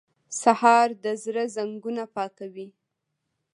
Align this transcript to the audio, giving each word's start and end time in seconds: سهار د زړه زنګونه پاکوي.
سهار 0.41 0.87
د 1.03 1.05
زړه 1.23 1.43
زنګونه 1.55 2.03
پاکوي. 2.15 2.67